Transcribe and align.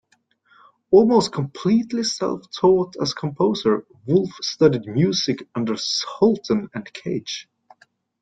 Almost 0.89 1.31
completely 1.31 2.01
self-taught 2.01 2.95
as 2.99 3.13
composer, 3.13 3.85
Wolff 4.07 4.33
studied 4.41 4.87
music 4.87 5.47
under 5.53 5.77
Sultan 5.77 6.71
and 6.73 6.91
Cage. 6.91 7.47